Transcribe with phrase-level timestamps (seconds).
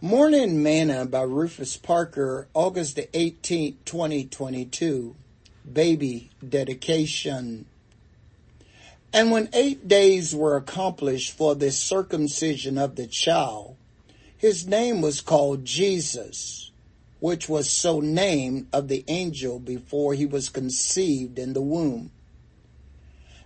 [0.00, 5.16] Morning Manna by Rufus Parker, August the 18th, 2022.
[5.72, 7.66] Baby dedication.
[9.12, 13.74] And when eight days were accomplished for the circumcision of the child,
[14.36, 16.70] his name was called Jesus,
[17.18, 22.12] which was so named of the angel before he was conceived in the womb.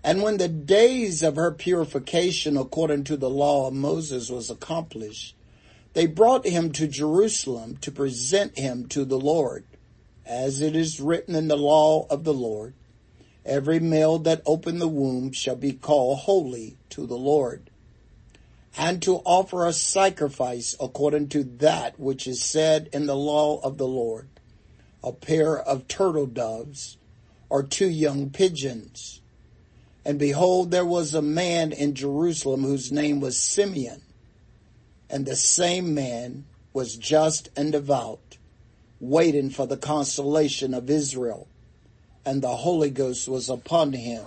[0.05, 5.34] And when the days of her purification according to the law of Moses was accomplished,
[5.95, 9.64] they brought him to Jerusalem to present him to the Lord,
[10.24, 12.74] as it is written in the law of the Lord.
[13.45, 17.69] Every male that opened the womb shall be called holy to the Lord.
[18.77, 23.77] And to offer a sacrifice according to that which is said in the law of
[23.77, 24.28] the Lord,
[25.05, 26.97] a pair of turtle doves
[27.50, 29.20] or two young pigeons.
[30.06, 34.02] And behold, there was a man in Jerusalem whose name was Simeon
[35.12, 38.39] and the same man was just and devout,
[38.98, 41.47] waiting for the consolation of Israel,
[42.25, 44.25] and the Holy Ghost was upon him.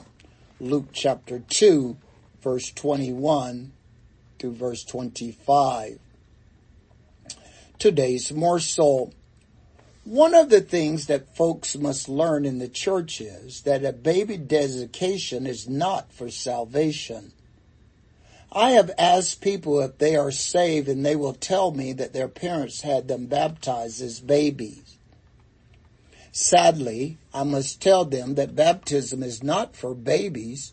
[0.60, 1.98] Luke chapter 2,
[2.40, 3.74] verse 21
[4.38, 5.98] to verse 25.
[7.80, 9.12] Today's morsel.
[10.04, 14.38] One of the things that folks must learn in the church is that a baby
[14.38, 17.34] dedication is not for salvation.
[18.56, 22.30] I have asked people if they are saved and they will tell me that their
[22.30, 24.98] parents had them baptized as babies.
[26.32, 30.72] Sadly, I must tell them that baptism is not for babies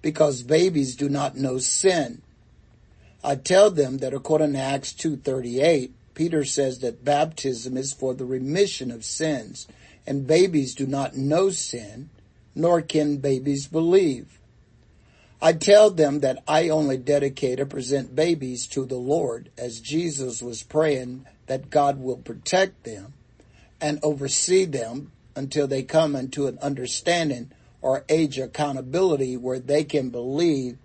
[0.00, 2.22] because babies do not know sin.
[3.24, 8.24] I tell them that according to Acts 2.38, Peter says that baptism is for the
[8.24, 9.66] remission of sins
[10.06, 12.10] and babies do not know sin,
[12.54, 14.38] nor can babies believe.
[15.44, 20.40] I tell them that I only dedicate or present babies to the Lord as Jesus
[20.40, 23.12] was praying that God will protect them
[23.78, 27.52] and oversee them until they come into an understanding
[27.82, 30.78] or age accountability where they can believe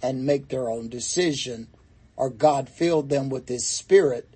[0.00, 1.68] and make their own decision
[2.16, 4.26] or God filled them with his spirit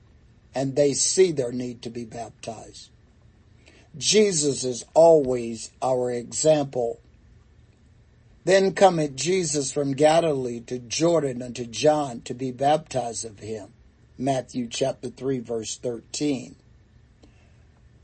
[0.55, 2.91] and they see their need to be baptized.
[3.97, 7.01] Jesus is always our example
[8.45, 13.69] then cometh Jesus from Galilee to Jordan unto John to be baptized of him.
[14.17, 16.57] Matthew chapter 3 verse 13.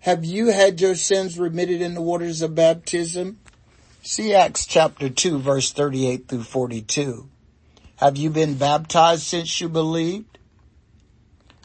[0.01, 3.39] Have you had your sins remitted in the waters of baptism?
[4.03, 7.29] See Acts chapter 2 verse 38 through 42.
[7.97, 10.39] Have you been baptized since you believed?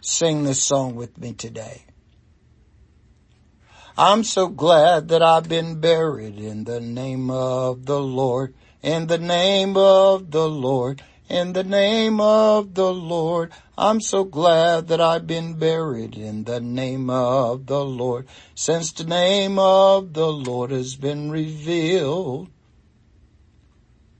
[0.01, 1.85] Sing this song with me today.
[3.97, 9.17] I'm so glad that I've been buried in the name of the Lord, in the
[9.17, 13.51] name of the Lord, in the name of the Lord.
[13.77, 19.03] I'm so glad that I've been buried in the name of the Lord, since the
[19.03, 22.49] name of the Lord has been revealed.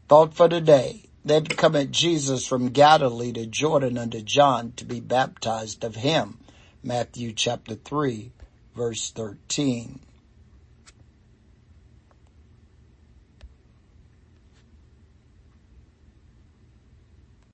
[0.10, 1.04] Thought for today.
[1.24, 5.96] They had come at Jesus from Galilee to Jordan unto John to be baptized of
[5.96, 6.40] him.
[6.84, 8.32] Matthew chapter 3
[8.76, 10.00] verse 13.